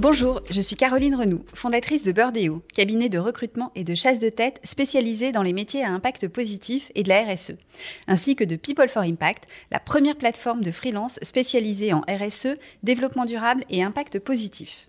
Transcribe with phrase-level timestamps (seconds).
[0.00, 4.30] Bonjour, je suis Caroline Renoux, fondatrice de Birdeo, cabinet de recrutement et de chasse de
[4.30, 7.52] tête spécialisé dans les métiers à impact positif et de la RSE,
[8.08, 13.26] ainsi que de People for Impact, la première plateforme de freelance spécialisée en RSE, développement
[13.26, 14.88] durable et impact positif.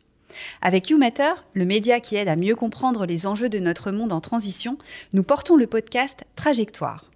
[0.61, 4.21] Avec YouMatter, le média qui aide à mieux comprendre les enjeux de notre monde en
[4.21, 4.77] transition,
[5.11, 7.11] nous portons le podcast Trajectoire.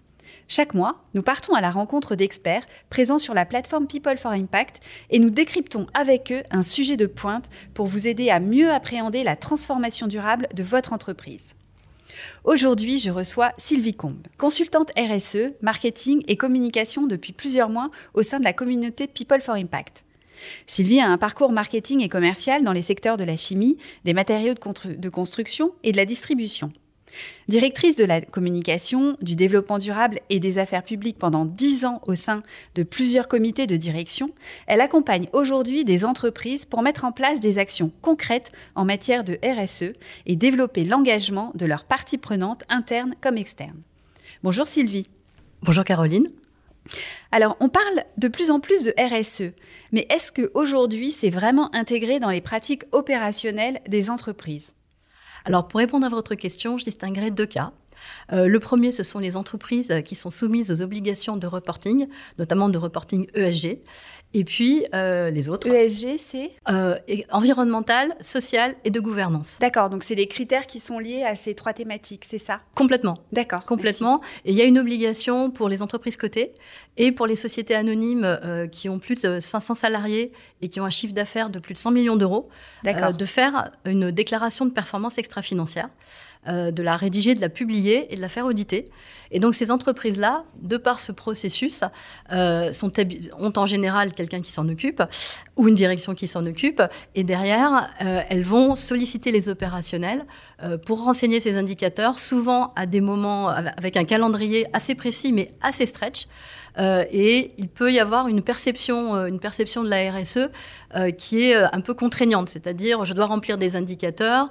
[0.47, 4.79] Chaque mois, nous partons à la rencontre d'experts présents sur la plateforme People for Impact
[5.09, 9.23] et nous décryptons avec eux un sujet de pointe pour vous aider à mieux appréhender
[9.23, 11.55] la transformation durable de votre entreprise.
[12.43, 18.39] Aujourd'hui, je reçois Sylvie Combe, consultante RSE, marketing et communication depuis plusieurs mois au sein
[18.39, 20.05] de la communauté People for Impact.
[20.67, 24.53] Sylvie a un parcours marketing et commercial dans les secteurs de la chimie, des matériaux
[24.53, 26.71] de, construction et de la distribution.
[27.47, 32.15] Directrice de la communication, du développement durable et des affaires publiques pendant dix ans au
[32.15, 32.43] sein
[32.73, 34.31] de plusieurs comités de direction,
[34.67, 39.37] elle accompagne aujourd'hui des entreprises pour mettre en place des actions concrètes en matière de
[39.43, 39.93] RSE
[40.25, 43.81] et développer l'engagement de leurs parties prenantes internes comme externes.
[44.43, 45.07] Bonjour Sylvie.
[45.61, 46.27] Bonjour Caroline.
[47.31, 49.53] Alors, on parle de plus en plus de RSE,
[49.91, 54.73] mais est-ce qu'aujourd'hui, c'est vraiment intégré dans les pratiques opérationnelles des entreprises?
[55.45, 57.71] Alors, pour répondre à votre question, je distinguerai deux cas.
[58.31, 62.69] Euh, le premier, ce sont les entreprises qui sont soumises aux obligations de reporting, notamment
[62.69, 63.79] de reporting ESG.
[64.35, 65.65] Et puis euh, les autres.
[65.65, 66.51] ESG, c'est?
[66.69, 66.97] Euh,
[67.31, 69.59] Environnemental, social et de gouvernance.
[69.61, 72.59] D'accord, donc c'est des critères qui sont liés à ces trois thématiques, c'est ça?
[72.75, 73.19] Complètement.
[73.31, 73.65] D'accord.
[73.65, 74.19] Complètement.
[74.43, 76.53] Et il y a une obligation pour les entreprises cotées
[76.97, 80.85] et pour les sociétés anonymes euh, qui ont plus de 500 salariés et qui ont
[80.85, 82.49] un chiffre d'affaires de plus de 100 millions d'euros,
[82.83, 85.87] de faire une déclaration de performance extra-financière.
[86.47, 88.85] Euh, de la rédiger, de la publier et de la faire auditer.
[89.31, 91.83] Et donc ces entreprises-là, de par ce processus,
[92.31, 92.71] euh,
[93.39, 95.01] ont en général quelqu'un qui s'en occupe
[95.55, 96.83] ou une direction qui s'en occupe.
[97.15, 100.25] Et derrière, euh, elles vont solliciter les opérationnels
[100.85, 105.85] pour renseigner ces indicateurs, souvent à des moments avec un calendrier assez précis mais assez
[105.85, 106.27] stretch.
[106.77, 110.49] Euh, et il peut y avoir une perception, euh, une perception de la RSE
[110.95, 114.49] euh, qui est un peu contraignante, c'est-à-dire je dois remplir des indicateurs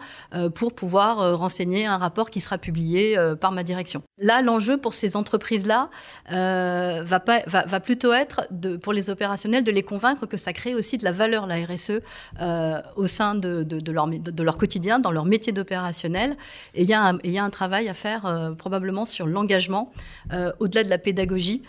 [0.54, 4.02] pour pouvoir renseigner un rapport qui sera publié par ma direction.
[4.18, 5.88] Là, l'enjeu pour ces entreprises-là
[6.28, 8.46] va, pas, va, plutôt être
[8.82, 12.00] pour les opérationnels de les convaincre que ça crée aussi de la valeur, la RSE,
[12.96, 16.36] au sein de, leur, quotidien, dans leur métier d'opérationnel.
[16.74, 19.92] Et il y, y, a un travail à faire probablement sur l'engagement,
[20.58, 21.62] au-delà de la pédagogie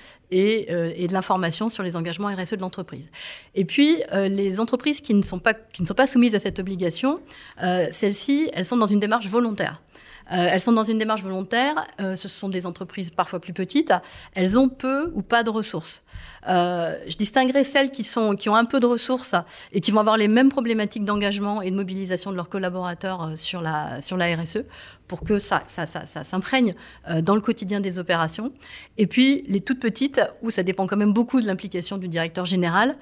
[0.69, 3.09] euh, et, de l'information sur les engagements RSE de l'entreprise.
[3.53, 6.39] Et puis, euh, les entreprises qui ne, sont pas, qui ne sont pas soumises à
[6.39, 7.19] cette obligation,
[7.61, 9.81] euh, celles-ci, elles sont dans une démarche volontaire.
[10.31, 11.85] Euh, elles sont dans une démarche volontaire.
[11.99, 13.93] Euh, ce sont des entreprises parfois plus petites.
[14.33, 16.01] Elles ont peu ou pas de ressources.
[16.47, 19.35] Euh, je distinguerai celles qui, ont un peu de ressources
[19.71, 23.61] et qui vont avoir les mêmes problématiques d'engagement et de mobilisation de leurs collaborateurs sur
[23.61, 24.59] la, RSE
[25.07, 26.75] pour que ça, s'imprègne
[27.21, 28.51] dans le quotidien des opérations.
[28.97, 32.45] Et puis les toutes petites, où ça dépend quand même beaucoup de l'implication du directeur
[32.45, 32.95] général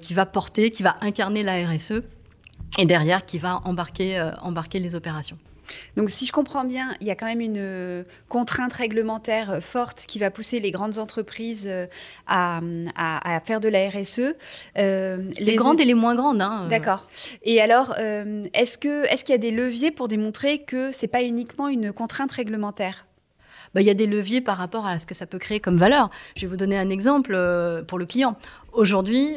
[0.00, 2.02] qui va porter, qui va incarner la RSE
[2.78, 5.38] et derrière qui va embarquer les opérations.
[5.96, 9.60] Donc si je comprends bien, il y a quand même une euh, contrainte réglementaire euh,
[9.60, 11.86] forte qui va pousser les grandes entreprises euh,
[12.26, 12.60] à,
[13.44, 14.34] faire de la RSE.
[14.76, 16.42] les, grandes et les moins grandes.
[16.42, 17.08] Hein, D'accord.
[17.42, 21.22] Et alors, est-ce qu'il est y a des leviers pour démontrer que ce n'est pas
[21.22, 23.06] uniquement une contrainte réglementaire?
[23.74, 25.78] Bah, il y a des leviers par rapport à ce que ça peut créer comme
[25.78, 26.10] valeur.
[26.36, 27.32] Je vais vous donner un exemple
[27.86, 28.36] pour le client.
[28.72, 29.36] Aujourd'hui,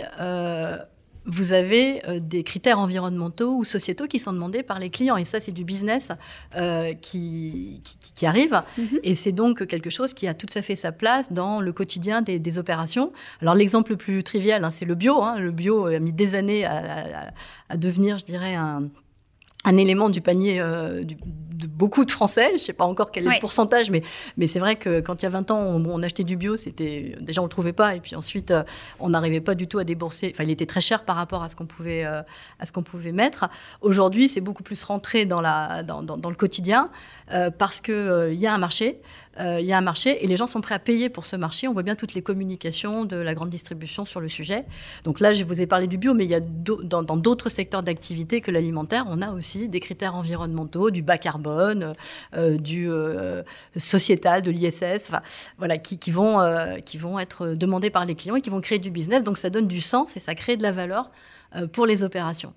[1.25, 5.18] vous avez euh, des critères environnementaux ou sociétaux qui sont demandés par les clients.
[5.18, 6.12] Et ça, c'est du business
[6.56, 7.81] euh, qui,
[8.13, 8.62] qui, arrive.
[8.78, 9.00] Mhm.
[9.03, 12.22] Et c'est donc quelque chose qui a tout à fait sa place dans le quotidien
[12.22, 13.12] des, opérations.
[13.41, 15.22] Alors, l'exemple le plus trivial, hein, c'est le bio.
[15.22, 15.40] Hein.
[15.40, 17.34] Le bio a mis des années à,
[17.69, 18.84] à devenir, je dirais, un
[19.66, 22.48] un élément du panier euh, de beaucoup de Français.
[22.50, 24.03] Je ne sais pas encore quel est le pourcentage, mais,
[24.38, 27.16] mais c'est vrai que quand il y a 20 ans, on, achetait du bio, c'était
[27.22, 28.64] déjà on le trouvait pas, et puis ensuite euh,
[29.00, 30.31] on n'arrivait pas du tout à débourser.
[30.34, 32.22] Enfin, il était très cher par rapport à ce qu'on pouvait euh,
[32.60, 33.50] à ce qu'on pouvait mettre.
[33.81, 36.89] Aujourd'hui, c'est beaucoup plus rentré dans la dans, dans, le quotidien
[37.57, 39.01] parce que il y a un marché.
[39.40, 41.36] Euh, il y a un marché et les gens sont prêts à payer pour ce
[41.36, 41.68] marché.
[41.68, 44.66] On voit bien toutes les communications de la grande distribution sur le sujet.
[45.04, 47.84] Donc là, je vous ai parlé du bio, mais il y a dans d'autres secteurs
[47.84, 51.96] d'activité que l'alimentaire, on a aussi des critères environnementaux, du bas carbone,
[52.36, 53.44] euh, du euh,
[53.78, 55.12] sociétal, de l'ISS,
[55.58, 56.40] voilà, qui, qui vont,
[56.86, 59.24] qui vont être demandés par les clients et qui vont créer du business.
[59.24, 61.12] Donc ça donne du sens et ça crée de la valeur
[61.72, 62.54] pour les opérations.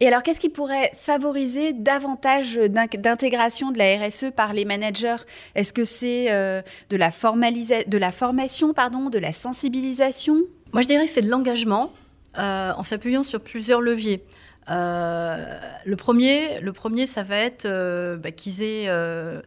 [0.00, 5.16] Et alors, qu'est-ce qui pourrait favoriser davantage d'intégration de la RSE par les managers?
[5.56, 10.36] Est-ce que c'est euh, de, la de la formation, pardon, de la sensibilisation?
[10.72, 11.92] Moi, je dirais que c'est de l'engagement
[12.38, 14.22] euh, en s'appuyant sur plusieurs leviers.
[14.70, 19.40] Euh, le premier, le premier, ça va être euh, bah, qu'ils euh,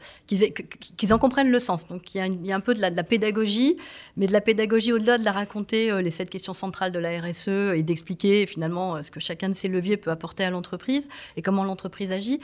[1.12, 1.88] en comprennent le sens.
[1.88, 3.75] Donc il y a, un peu de la, de la, pédagogie,
[4.18, 7.47] mais de la pédagogie au-delà de la raconter les sept questions centrales de la RSE
[7.47, 11.07] et d'expliquer finalement ce que chacun de ces leviers peut apporter à l'entreprise
[11.38, 12.39] et comment l'entreprise agit.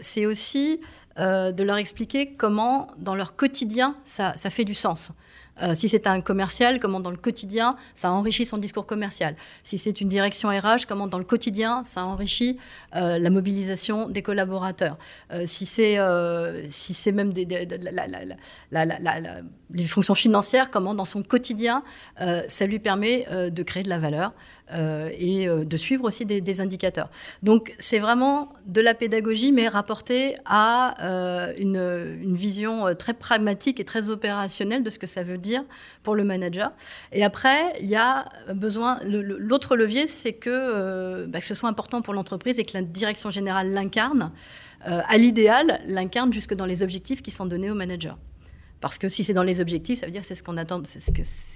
[0.00, 0.80] c'est aussi
[1.18, 5.12] de leur expliquer comment, dans leur quotidien, ça, fait du sens.
[5.62, 9.36] Euh, si c'est un commercial, comment dans le quotidien ça enrichit son discours commercial.
[9.64, 12.58] Si c'est une direction RH, comment dans le quotidien ça enrichit
[12.94, 14.98] euh, la mobilisation des collaborateurs.
[15.32, 15.96] Euh, si c'est
[16.68, 17.46] si c'est même des,
[19.70, 21.82] les fonctions financières, comment dans son quotidien
[22.48, 24.32] ça lui permet de créer de la valeur.
[24.72, 27.08] Euh, et euh, de suivre aussi des, indicateurs.
[27.44, 33.84] Donc c'est vraiment de la pédagogie, mais rapportée à euh, une, vision très pragmatique et
[33.84, 35.62] très opérationnelle de ce que ça veut dire
[36.02, 36.72] pour le manager.
[37.12, 42.02] Et après, il y a besoin, l'autre levier, c'est que, bah, que ce soit important
[42.02, 44.32] pour l'entreprise et que la direction générale l'incarne.
[44.84, 48.18] à l'idéal, l'incarne jusque dans les objectifs qui sont donnés au manager.
[48.80, 51.12] Parce que si c'est dans les objectifs, ça veut dire c'est ce qu'on attend, ça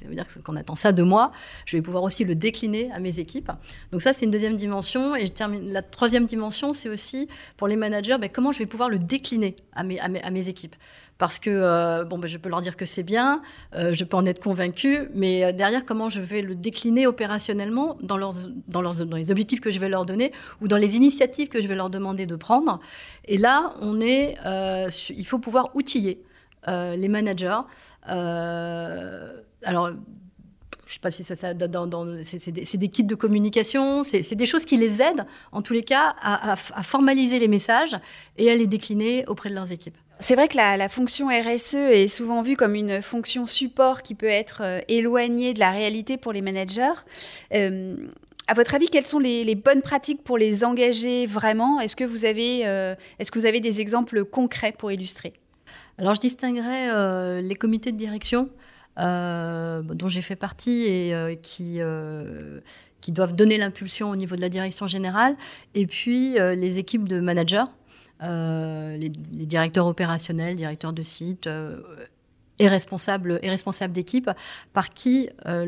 [0.07, 1.33] veut dire qu'on attend ça de moi.
[1.67, 3.51] Je vais pouvoir aussi le décliner à mes équipes.
[3.93, 5.17] Donc ça, c'est une deuxième dimension.
[5.17, 5.27] Et.
[5.63, 9.57] La troisième dimension, c'est aussi pour les managers, ben, comment je vais pouvoir le décliner
[9.73, 10.77] à mes, équipes.
[11.19, 13.43] Parce que euh, bon, ben, je peux leur dire que c'est bien,
[13.75, 17.97] euh, je peux en être convaincu, mais euh, derrière, comment je vais le décliner opérationnellement
[18.03, 21.75] dans les objectifs que je vais leur donner ou dans les initiatives que je vais
[21.75, 22.81] leur demander de prendre.
[23.27, 24.37] Et là, on est,
[25.11, 26.23] il faut pouvoir outiller.
[26.69, 27.61] Euh, les managers.
[28.09, 29.33] Euh,
[29.65, 29.91] alors,
[30.87, 31.55] je sais pas si ça, c'est
[32.77, 36.57] des, kits de communication, c'est des choses qui les aident, en tous les cas, à,
[36.57, 37.97] formaliser les messages
[38.37, 39.97] et à les décliner auprès de leurs équipes.
[40.19, 44.27] C'est vrai que la, fonction RSE est souvent vue comme une fonction support qui peut
[44.27, 46.93] être euh, éloignée de la réalité pour les managers.
[47.53, 51.81] à votre avis, quelles sont les, bonnes pratiques pour les engager vraiment?
[51.81, 52.61] Est-ce que vous avez,
[53.19, 55.40] est-ce que vous avez des exemples concrets pour illustrer?
[56.01, 58.49] Alors je distinguerais euh, les comités de direction
[58.99, 61.79] euh, dont j'ai fait partie et euh, qui,
[63.13, 65.37] doivent donner l'impulsion au niveau de la direction générale,
[65.75, 67.65] et puis les équipes de managers,
[68.21, 71.49] les, directeurs opérationnels, directeurs de site
[72.59, 73.51] et responsables, et
[73.89, 74.31] d'équipe,
[74.73, 75.65] par qui la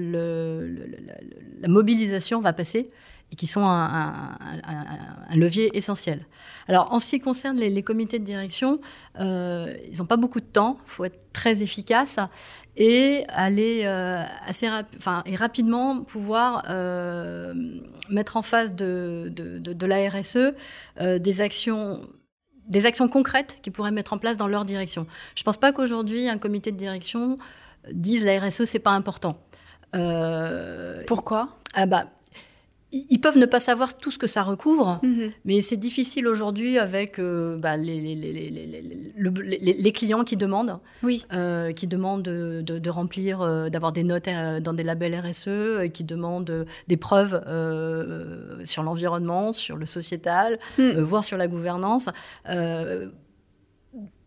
[1.69, 2.88] mobilisation va passer
[3.32, 4.37] et qui sont un,
[5.34, 6.26] levier essentiel.
[6.69, 8.79] Alors, en ce qui concerne les, comités de direction,
[9.19, 12.20] euh, ils n'ont pas beaucoup de temps, il faut être très efficace
[12.76, 14.69] et aller euh, assez
[15.25, 17.55] et rapidement pouvoir euh,
[18.11, 20.52] mettre en face de, de, la RSE
[21.00, 22.06] des actions
[22.69, 25.06] des actions concrètes qu'ils pourraient mettre en place dans leur direction.
[25.34, 27.38] Je ne pense pas qu'aujourd'hui, un comité de direction
[27.90, 29.38] dise la RSE, c'est pas important.
[31.06, 31.58] Pourquoi?
[31.75, 32.06] Ah bah,
[32.93, 35.31] ils peuvent ne pas savoir tout ce que ça recouvre, mhm.
[35.47, 41.25] mais c'est difficile aujourd'hui avec euh, bah, les, les, clients qui demandent, oui.
[41.33, 44.29] Euh, qui demandent de, remplir, euh, d'avoir des notes
[44.61, 47.41] dans des labels RSE, qui demandent des preuves
[48.65, 51.00] sur l'environnement, sur le sociétal, mm.
[51.00, 52.11] voire sur la gouvernance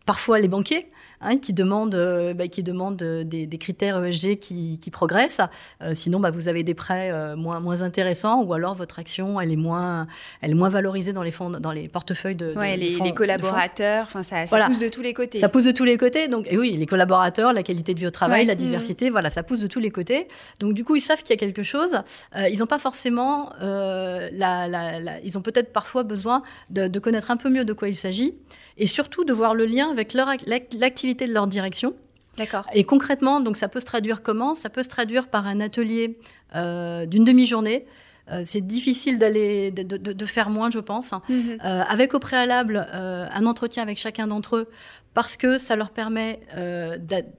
[0.06, 0.86] parfois les banquiers
[1.20, 5.40] hein, qui demandent, euh, bah, qui demandent euh, des, critères ESG qui, progressent.
[5.82, 9.52] Euh, sinon, bah, vous avez des prêts moins, moins intéressants ou alors votre action elle
[9.52, 10.06] est moins,
[10.40, 14.04] elle est moins valorisée dans les fonds, dans les portefeuilles de, ouais, les, collaborateurs.
[14.06, 15.38] Enfin, ça, ça pousse de tous les côtés.
[15.38, 16.28] Ça pousse de tous les côtés.
[16.28, 18.56] Donc, et oui, les collaborateurs, la qualité de vie au travail, la mmh.
[18.56, 20.28] diversité, voilà, ça pousse de tous les côtés.
[20.60, 22.00] Donc, du coup, ils savent qu'il y a quelque chose.
[22.48, 27.36] ils n'ont pas forcément, la, la, ils ont peut-être parfois besoin de, de connaître un
[27.36, 28.34] peu mieux de quoi il s'agit
[28.78, 31.94] et surtout de voir le lien avec l'activité de leur direction.
[32.36, 32.66] D'accord.
[32.74, 34.54] Et concrètement, donc ça peut se traduire comment?
[34.54, 36.18] Ça peut se traduire par un atelier
[36.54, 37.86] euh, d'une demi-journée.
[38.30, 41.12] Euh, c'est difficile d'aller de, de, faire moins, je pense.
[41.12, 41.22] Hein.
[41.28, 41.58] Mhm.
[41.64, 44.68] Euh, avec au préalable un entretien avec chacun d'entre eux,
[45.14, 46.40] parce que ça leur permet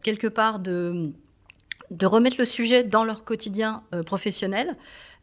[0.04, 1.12] quelque part de
[1.90, 4.76] de remettre le sujet dans leur quotidien professionnel.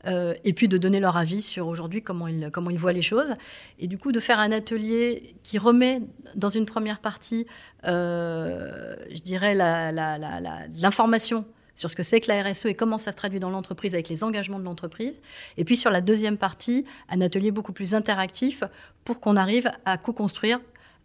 [0.07, 3.03] Euh, et puis de donner leur avis sur aujourd'hui comment ils, comment ils voient les
[3.03, 3.35] choses.
[3.79, 6.03] Et du coup, de faire un atelier qui remet
[6.35, 7.47] dans une première partie,
[7.87, 11.45] euh, je dirais, l'information
[11.75, 14.09] sur ce que c'est que la RSE et comment ça se traduit dans l'entreprise avec
[14.09, 15.21] les engagements de l'entreprise.
[15.57, 18.63] Et puis sur la deuxième partie, un atelier beaucoup plus interactif
[19.05, 20.61] pour qu'on arrive à co-construire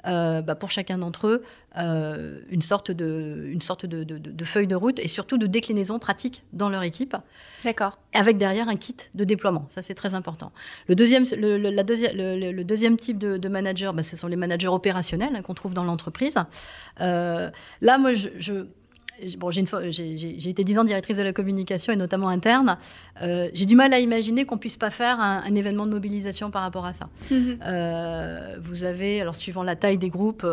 [0.08, 1.44] euh, bah, pour chacun d'entre eux
[1.78, 6.00] euh, une sorte, de, une sorte de, de, feuille de route et surtout de déclinaison
[6.00, 7.18] pratique dans leur équipe.
[7.66, 8.00] D'accord.
[8.14, 9.66] Avec derrière un kit de déploiement.
[9.68, 10.52] Ça, c'est très important.
[10.88, 14.68] Le deuxième, le, la deuxième, le, deuxième type de, manager, bah, ce sont les managers
[14.68, 16.38] opérationnels hein, qu'on trouve dans l'entreprise.
[17.02, 17.50] Euh,
[17.82, 18.68] là, moi, je
[19.38, 22.78] bon, j'ai été dix ans directrice de la communication et notamment interne.
[23.22, 26.62] Euh, j'ai du mal à imaginer qu'on puisse pas faire un, événement de mobilisation par
[26.62, 27.10] rapport à ça.
[27.32, 27.60] Mhm.
[27.66, 30.46] Euh, vous avez, alors suivant la taille des groupes,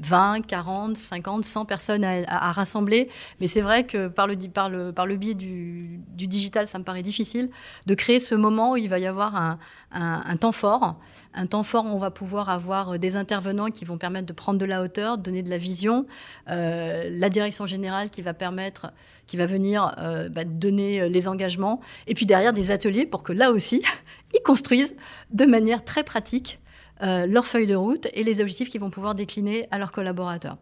[0.00, 3.08] 20, 40, 50, 100 personnes à, rassembler.
[3.40, 7.50] Mais c'est vrai que par le, biais du, digital, ça me paraît difficile
[7.86, 9.58] de créer ce moment où il va y avoir
[9.92, 10.96] un, temps fort.
[11.34, 14.58] Un temps fort où on va pouvoir avoir des intervenants qui vont permettre de prendre
[14.58, 16.06] de la hauteur, de donner de la vision.
[16.48, 18.92] Euh, la direction générale qui va permettre,
[19.26, 21.80] qui va venir euh, bah, donner les engagements.
[22.06, 23.82] Et puis derrière, des ateliers pour que là aussi,
[24.34, 24.96] ils construisent
[25.30, 26.58] de manière très pratique
[27.02, 30.58] euh, leur feuille de route et les objectifs qu'ils vont pouvoir décliner à leurs collaborateurs.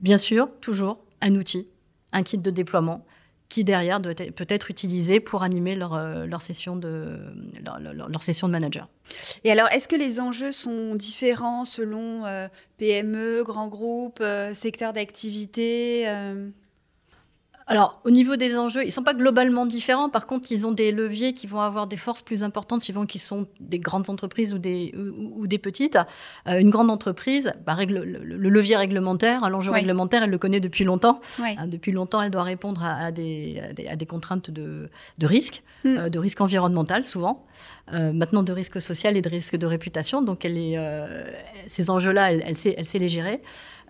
[0.00, 1.68] Bien sûr, toujours un outil,
[2.12, 3.04] un kit de déploiement
[3.48, 7.18] qui derrière peut être utilisé pour animer leur, euh, leur session de,
[7.62, 8.88] leur, session de manager.
[9.44, 16.08] Et alors, est-ce que les enjeux sont différents selon euh, PME, grands groupes, secteurs d'activité
[17.72, 20.10] alors, au niveau des enjeux, ils ne sont pas globalement différents.
[20.10, 23.22] Par contre, ils ont des leviers qui vont avoir des forces plus importantes suivant qu'ils
[23.22, 25.96] sont des grandes entreprises ou des, ou, des petites.
[26.46, 31.22] Euh, une grande entreprise, bah, le, levier réglementaire, l'enjeu réglementaire, elle le connaît depuis longtemps.
[31.40, 35.96] Hein, depuis longtemps, elle doit répondre à, des, à des, contraintes de, de risque, mm.
[35.96, 37.46] euh, de risque environnemental souvent.
[37.94, 40.20] Euh, maintenant de risque social et de risque de réputation.
[40.20, 40.76] Donc, elle est,
[41.66, 43.40] ces enjeux-là, elle, elle, sait, elle sait les gérer.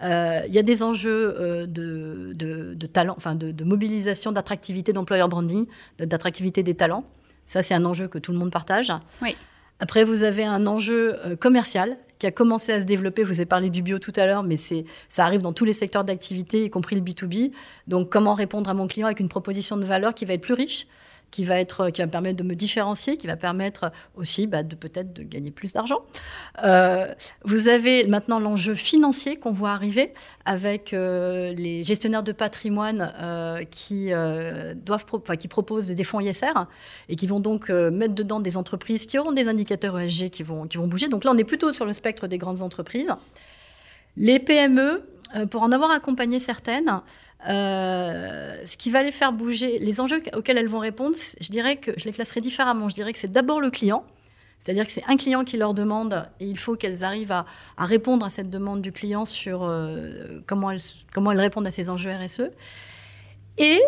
[0.02, 5.66] Il y a des enjeux euh, de, talent, enfin de, mobilisation, d'attractivité, d'employer branding,
[5.98, 7.04] d'attractivité des talents.
[7.46, 8.92] Ça, c'est un enjeu que tout le monde partage.
[9.80, 13.22] Après, vous avez un enjeu euh, commercial qui a commencé à se développer.
[13.22, 15.64] Je vous ai parlé du bio tout à l'heure, mais c'est, ça arrive dans tous
[15.64, 17.50] les secteurs d'activité, y compris le B2B.
[17.88, 20.54] Donc, comment répondre à mon client avec une proposition de valeur qui va être plus
[20.54, 20.86] riche,
[21.32, 24.76] qui va, être, qui va permettre de me différencier, qui va permettre aussi bah, de
[24.76, 26.02] peut-être de gagner plus d'argent.
[26.62, 27.06] Euh,
[27.42, 30.12] vous avez maintenant l'enjeu financier qu'on voit arriver
[30.44, 34.10] avec euh, les gestionnaires de patrimoine euh, qui,
[34.76, 35.06] doivent
[35.38, 36.52] qui proposent des fonds ISR
[37.08, 40.66] et qui vont donc mettre dedans des entreprises qui auront des indicateurs ESG qui vont,
[40.66, 41.08] qui vont bouger.
[41.08, 43.10] Donc là, on est plutôt sur le spectre des grandes entreprises.
[44.18, 45.02] Les PME,
[45.50, 47.00] pour en avoir accompagné certaines,
[47.48, 51.76] euh, ce qui va les faire bouger, les enjeux auxquels elles vont répondre, je dirais
[51.76, 52.88] que je les classerais différemment.
[52.88, 54.04] Je dirais que c'est d'abord le client,
[54.58, 57.46] c'est-à-dire que c'est un client qui leur demande et il faut qu'elles arrivent à,
[57.78, 60.80] répondre à cette demande du client sur euh, comment, elles,
[61.12, 62.50] comment elles répondent à ces enjeux RSE.
[63.58, 63.80] Et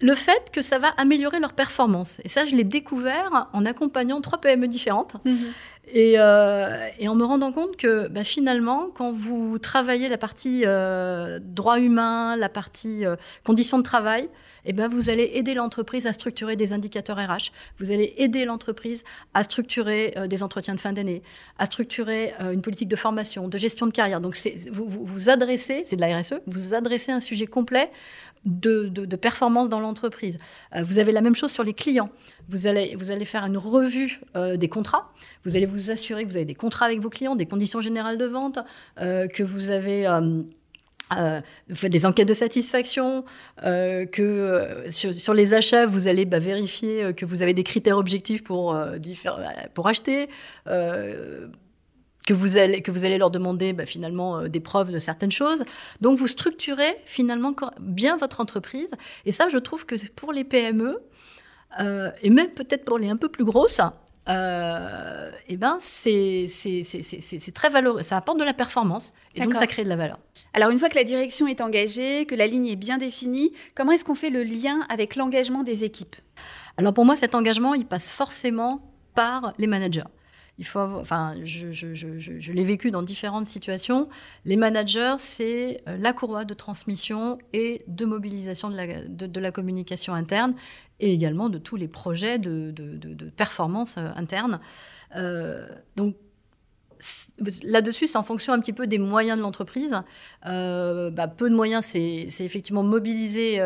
[0.00, 2.20] le fait que ça va améliorer leur performance.
[2.24, 5.16] Et ça, je l'ai découvert en accompagnant trois PME différentes.
[5.86, 5.94] Mhm.
[5.96, 11.38] Euh, et, en me rendant compte que bah, finalement, quand vous travaillez la partie euh,
[11.42, 14.28] droit humain, la partie euh, conditions de travail,
[14.66, 17.52] eh ben, vous allez aider l'entreprise à structurer des indicateurs RH.
[17.78, 21.22] Vous allez aider l'entreprise à structurer des entretiens de fin d'année,
[21.58, 24.22] à structurer une politique de formation, de gestion de carrière.
[24.22, 24.38] Donc,
[24.72, 27.90] vous, vous, vous adressez, c'est de la RSE, vous adressez un sujet complet
[28.44, 30.38] de, performance dans l'entreprise.
[30.74, 32.10] Euh, vous avez la même chose sur les clients.
[32.48, 35.12] Vous allez, faire une revue euh, des contrats.
[35.44, 38.18] Vous allez vous assurer que vous avez des contrats avec vos clients, des conditions générales
[38.18, 38.58] de vente,
[39.00, 40.06] euh, que vous avez...
[41.72, 43.24] fait des enquêtes de satisfaction,
[43.62, 48.76] que sur, les achats, vous allez bah, vérifier que vous avez des critères objectifs pour,
[49.74, 50.28] pour acheter
[52.26, 55.32] que vous allez, que vous allez leur demander bah, finalement euh, des preuves de certaines
[55.32, 55.64] choses.
[56.00, 58.90] Donc vous structurez finalement bien votre entreprise.
[59.24, 60.98] Et ça, je trouve que pour les PME,
[61.80, 63.80] euh, et même peut-être pour les un peu plus grosses,
[64.28, 66.46] euh, eh ben c'est
[67.54, 70.18] très valorisant, ça apporte de la performance et donc ça crée de la valeur.
[70.54, 73.92] Alors une fois que la direction est engagée, que la ligne est bien définie, comment
[73.92, 76.16] est-ce qu'on fait le lien avec l'engagement des équipes?
[76.76, 78.80] Alors pour moi, cet engagement, il passe forcément
[79.14, 80.04] par les managers.
[80.58, 84.08] Il faut enfin, je, l'ai vécu dans différentes situations.
[84.44, 90.54] Les managers, c'est euh, la courroie de transmission et de mobilisation de la, communication interne
[91.00, 92.72] et également de tous les projets de,
[93.36, 94.60] performance euh, interne.
[95.16, 96.16] Euh, donc,
[97.62, 100.00] Là-dessus, c'est en fonction un petit peu des moyens de l'entreprise.
[100.42, 103.56] Bah, peu de moyens, c'est effectivement mobiliser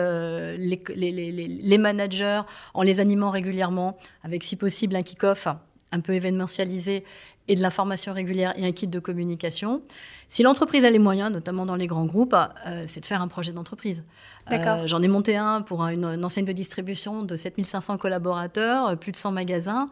[0.57, 2.41] les, managers
[2.75, 5.47] en les animant régulièrement, avec si possible un kick-off
[5.93, 7.05] un peu événementialisé
[7.49, 9.83] et de l'information régulière et un kit de communication.
[10.29, 12.35] Si l'entreprise a les moyens, notamment dans les grands groupes,
[12.67, 14.05] euh, c'est de faire un projet d'entreprise.
[14.53, 19.13] Euh, J'en ai monté un pour une, enseigne de distribution de 7500 collaborateurs, euh, plus
[19.13, 19.89] de 100 magasins.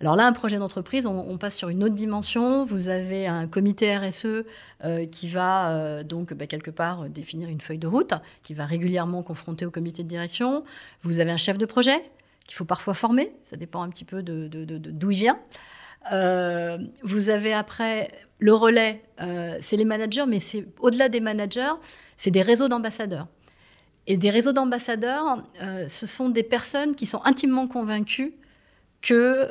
[0.00, 2.64] Alors là, un projet d'entreprise, on, passe sur une autre dimension.
[2.64, 4.26] Vous avez un comité RSE
[4.84, 8.12] euh, qui va donc bah, quelque part définir une feuille de route,
[8.42, 10.64] qui va régulièrement confronter au comité de direction.
[11.04, 12.02] Vous avez un chef de projet
[12.46, 15.36] qu'il faut parfois former, ça dépend un petit peu d'où de, de, il vient.
[17.02, 19.02] vous avez après le relais,
[19.60, 21.72] c'est les managers, mais c'est au-delà des managers,
[22.16, 23.26] c'est des réseaux d'ambassadeurs.
[24.06, 25.42] Et des réseaux d'ambassadeurs,
[25.86, 28.34] ce sont des personnes qui sont intimement convaincues
[29.00, 29.50] que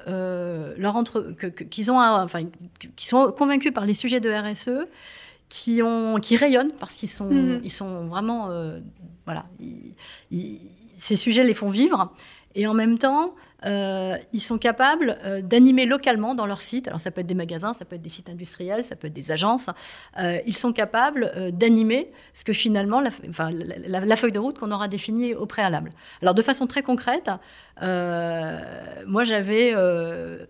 [0.78, 1.36] leur entre,
[1.70, 2.44] qu'ils ont, enfin,
[2.96, 4.88] qui sont convaincus par les sujets de RSE,
[5.50, 7.62] qui ont, qui rayonnent parce qu'ils sont, mhm.
[7.64, 8.50] ils sont vraiment,
[9.26, 9.46] voilà,
[10.98, 12.14] ces sujets les font vivre.
[12.56, 13.34] Et en même temps,
[13.66, 16.88] euh, ils sont capables euh, d'animer localement dans leur site.
[16.88, 19.14] Alors ça peut être des magasins, ça peut être des sites industriels, ça peut être
[19.14, 19.70] des agences.
[20.20, 24.72] Euh, ils sont capables d'animer ce que finalement, la, enfin, la, feuille de route qu'on
[24.72, 25.92] aura définie au préalable.
[26.22, 27.30] Alors de façon très concrète,
[27.82, 29.74] moi j'avais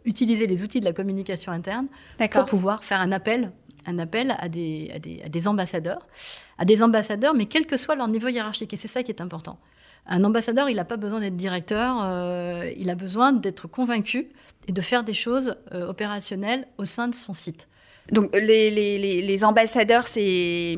[0.06, 1.88] utilisé les outils de la communication interne
[2.32, 3.52] pour pouvoir faire un appel
[3.86, 6.08] un appel à des, à des, à des ambassadeurs,
[6.58, 8.74] à des ambassadeurs, mais quel que soit leur niveau hiérarchique.
[8.74, 9.60] Et c'est ça qui est important.
[10.06, 14.28] Un ambassadeur, il n'a pas besoin d'être directeur, euh, il a besoin d'être convaincu
[14.68, 17.68] et de faire des choses euh, opérationnelles au sein de son site.
[18.12, 20.78] Donc les, les, les, ambassadeurs, c'est,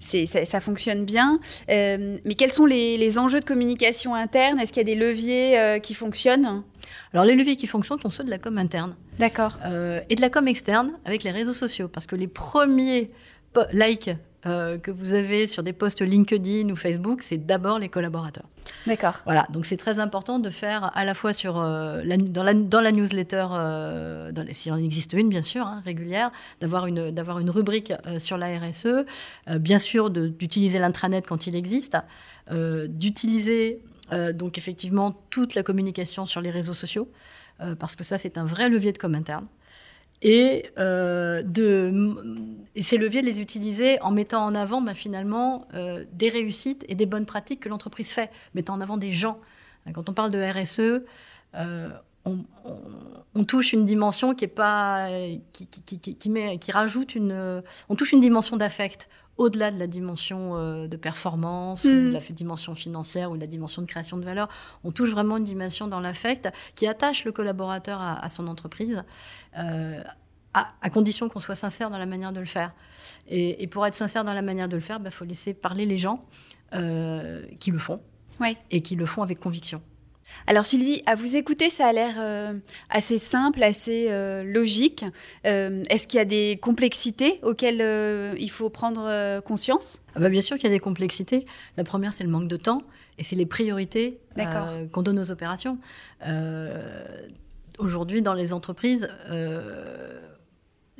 [0.00, 1.38] ça, ça, fonctionne bien.
[1.68, 4.58] Euh, mais quels sont les, enjeux de communication interne?
[4.58, 6.62] Est-ce qu'il y a des leviers qui fonctionnent?
[7.12, 8.96] Alors les leviers qui fonctionnent sont ceux de la com interne.
[9.18, 9.58] D'accord.
[10.08, 11.88] et de la com externe avec les réseaux sociaux.
[11.88, 13.10] Parce que les premiers
[13.74, 14.10] likes
[14.44, 18.46] euh, que vous avez sur des posts LinkedIn ou Facebook, c'est d'abord les collaborateurs.
[18.88, 19.20] D'accord.
[19.24, 22.80] Voilà, donc c'est très important de faire à la fois sur euh, dans, la, dans,
[22.80, 27.38] la, newsletter, euh, dans s'il en existe une bien sûr, hein, régulière, d'avoir une, d'avoir
[27.38, 29.04] une rubrique sur la RSE,
[29.60, 31.96] bien sûr d'utiliser l'intranet quand il existe,
[32.50, 33.80] d'utiliser
[34.34, 37.08] donc effectivement toute la communication sur les réseaux sociaux,
[37.78, 39.46] parce que ça c'est un vrai levier de com interne
[40.22, 42.16] et, euh, de,
[42.76, 47.06] ces leviers les utiliser en mettant en avant bah, finalement euh, des réussites et des
[47.06, 49.38] bonnes pratiques que l'entreprise fait, mettant en avant des gens.
[49.92, 51.04] Quand on parle de RSE,
[51.56, 51.88] euh,
[52.24, 55.08] on, touche une dimension qui est pas
[55.52, 59.08] qui rajoute une on touche une dimension d'affect
[59.42, 63.46] au-delà de la dimension euh, de performance, ou de la dimension financière ou de la
[63.46, 64.48] dimension de création de valeur.
[64.84, 69.02] On touche vraiment une dimension dans l'affect qui attache le collaborateur à, son entreprise.
[69.58, 70.02] Euh,
[70.54, 72.72] à, condition qu'on soit sincère dans la manière de le faire.
[73.28, 75.86] Et, pour être sincère dans la manière de le faire, il bah, faut laisser parler
[75.86, 76.24] les gens
[76.74, 78.00] euh, qui le font
[78.70, 79.80] et qui le font avec conviction.
[80.46, 82.54] Alors Sylvie, à vous écouter, ça a l'air euh,
[82.90, 85.04] assez simple, assez euh, logique.
[85.46, 90.02] Euh, est-ce qu'il y a des complexités auxquelles il faut prendre conscience?
[90.14, 91.44] Ah bah, Bien sûr qu'il y a des complexités.
[91.76, 92.82] La première, c'est le manque de temps
[93.18, 94.18] et c'est les priorités
[94.92, 95.78] qu'on donne aux opérations.
[97.78, 99.08] Aujourd'hui, dans les entreprises,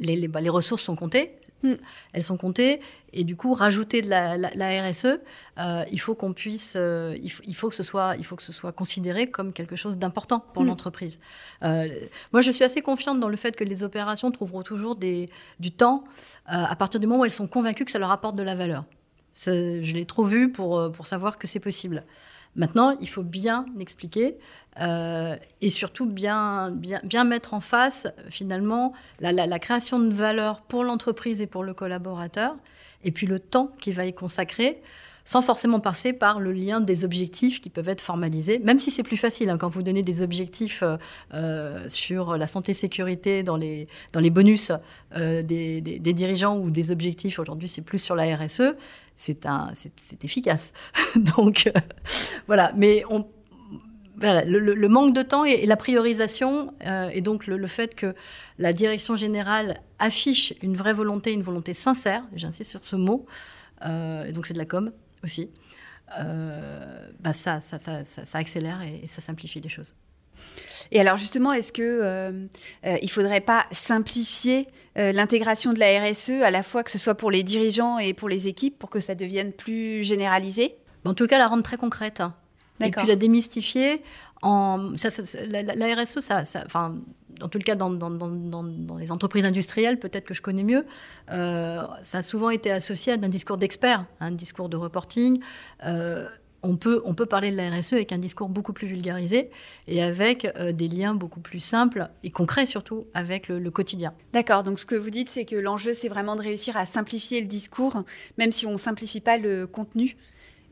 [0.02, 1.74] les, bah, les, ressources sont comptées, hmm.
[2.12, 2.80] elles sont comptées,
[3.12, 5.18] et du coup, rajouter de la, RSE,
[5.58, 8.52] euh, il faut qu'on puisse, euh, il, faut, que ce soit, il faut que ce
[8.52, 10.68] soit considéré comme quelque chose d'important pour hmm.
[10.68, 11.18] l'entreprise.
[11.62, 11.88] Euh,
[12.32, 15.70] moi, je suis assez confiante dans le fait que les opérations trouveront toujours des, du
[15.70, 16.04] temps
[16.46, 18.84] à partir du moment où elles sont convaincues que ça leur apporte de la valeur.
[19.34, 22.04] je l'ai trop vu pour, pour savoir que c'est possible.
[22.54, 24.36] Maintenant, il faut bien expliquer
[24.80, 30.84] euh, et surtout bien, bien, mettre en face finalement la, la, création de valeur pour
[30.84, 32.56] l'entreprise et pour le collaborateur,
[33.04, 34.80] et puis le temps qu'il va y consacrer
[35.24, 39.02] sans forcément passer par le lien des objectifs qui peuvent être formalisés, même si c'est
[39.02, 40.96] plus facile hein, quand vous donnez des objectifs euh,
[41.34, 44.72] euh, sur la santé-sécurité dans les, dans les bonus
[45.14, 48.74] des, des, dirigeants ou des objectifs, aujourd'hui c'est plus sur la RSE,
[49.16, 50.72] c'est efficace.
[51.36, 51.80] Donc euh,
[52.46, 53.04] voilà, mais
[54.20, 58.14] le, manque de temps et, la priorisation, euh, et donc le, fait que
[58.58, 63.26] la direction générale affiche une vraie volonté, une volonté sincère, j'insiste sur ce mot,
[63.84, 65.50] euh, et donc c'est de la com aussi,
[66.08, 69.94] bah ça, ça, ça, accélère et ça simplifie les choses.
[70.90, 72.46] Et alors justement, est-ce que euh,
[72.86, 74.66] euh, il faudrait pas simplifier
[74.98, 78.12] euh, l'intégration de la RSE à la fois que ce soit pour les dirigeants et
[78.12, 80.76] pour les équipes pour que ça devienne plus généralisé?
[81.04, 82.20] En tout cas, la rendre très concrète.
[82.20, 82.34] Hein.
[82.82, 84.02] Et puis la démystifier.
[84.44, 85.08] En, ça,
[85.46, 86.96] la, RSE, ça, enfin,
[87.40, 90.84] en tout cas dans, dans, dans, les entreprises industrielles, peut-être que je connais mieux,
[91.28, 95.40] ça a souvent été associé à un discours d'expert, un discours de reporting
[96.62, 99.50] on peut, on peut parler de la RSE avec un discours beaucoup plus vulgarisé
[99.88, 104.12] et avec euh, des liens beaucoup plus simples et concrets surtout avec le, quotidien.
[104.32, 107.40] D'accord, donc ce que vous dites, c'est que l'enjeu, c'est vraiment de réussir à simplifier
[107.40, 108.02] le discours,
[108.38, 110.16] même si on ne simplifie pas le contenu,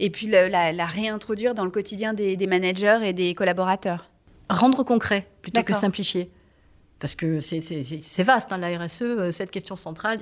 [0.01, 4.11] et puis la, réintroduire dans le quotidien des, managers et des collaborateurs.
[4.49, 6.31] Rendre concret plutôt que simplifier.
[6.99, 10.19] Parce que c'est vaste, hein, la RSE, euh, cette question centrale,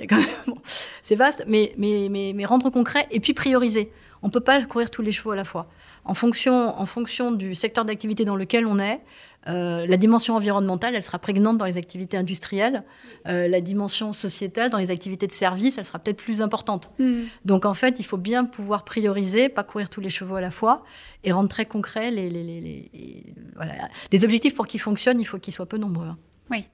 [1.03, 3.91] c'est vaste, mais, mais, mais, mais rendre concret et puis prioriser
[4.23, 5.69] On ne peut pas courir tous les chevaux à la fois.
[6.05, 9.01] En fonction, en fonction du secteur d'activité dans lequel on est,
[9.47, 12.83] euh, la dimension environnementale, elle sera prégnante dans les activités industrielles.
[13.27, 16.91] Euh, la dimension sociétale, dans les activités de service, elle sera peut-être plus importante.
[16.99, 17.23] Mm.
[17.45, 20.51] Donc en fait, il faut bien pouvoir prioriser, pas courir tous les chevaux à la
[20.51, 20.85] fois,
[21.25, 23.73] et rendre très concret les, les, les, voilà.
[24.11, 26.09] les objectifs pour qu'ils fonctionnent, il faut qu'ils soient peu nombreux.
[26.09, 26.19] Hein.
[26.51, 26.67] Oui.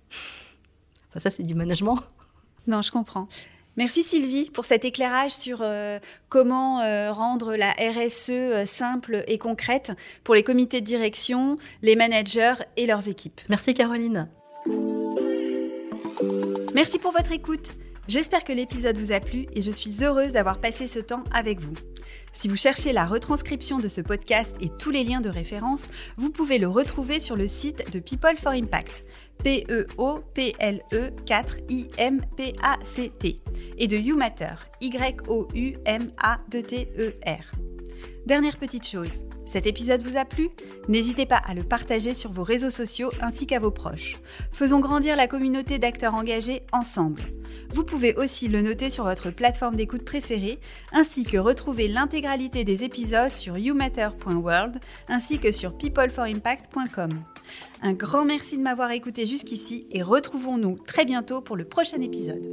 [1.11, 1.99] Enfin, ça, c'est du management.
[2.67, 3.29] Non, je comprends.
[3.77, 9.39] Merci Sylvie pour cet éclairage sur euh, comment euh, rendre la RSE euh, simple et
[9.39, 13.41] concrète pour les comités de direction, les managers et leurs équipes.
[13.49, 14.29] Merci Caroline.
[16.75, 17.75] Merci pour votre écoute.
[18.07, 21.59] J'espère que l'épisode vous a plu et je suis heureuse d'avoir passé ce temps avec
[21.61, 21.73] vous.
[22.33, 25.89] Si vous cherchez la retranscription de ce podcast et tous les liens de référence,
[26.19, 29.07] vous pouvez le retrouver sur le site de People for Impact,
[29.43, 32.61] P-E-O-P-L-E 4-I-M-P-A-C-T,
[33.79, 35.75] et de YouMatter, Y-O-U-M-A-T-E-R.
[38.27, 40.49] Dernière petite chose, cet épisode vous a plu?
[40.89, 44.17] N'hésitez pas à le partager sur vos réseaux sociaux ainsi qu'à vos proches.
[44.53, 47.23] Faisons grandir la communauté d'acteurs engagés ensemble.
[47.73, 50.59] Vous pouvez aussi le noter sur votre plateforme d'écoute préférée,
[50.93, 54.79] ainsi que retrouver l'intégralité des épisodes sur youmatter.world,
[55.09, 57.11] ainsi que sur peopleforimpact.com.
[57.83, 62.49] Un grand merci de m'avoir écouté jusqu'ici et retrouvons-nous très bientôt pour le prochain épisode.